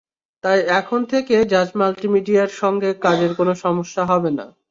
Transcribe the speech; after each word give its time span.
তাই 0.43 0.59
এখন 0.79 0.99
থেকে 1.11 1.35
জাজ 1.51 1.69
মাল্টিমিডিয়ার 1.75 2.51
সঙ্গে 2.61 2.89
কাজের 3.01 3.31
কোনো 3.35 3.53
সমস্যা 3.63 4.03
হবে 4.05 4.31
না। 4.37 4.45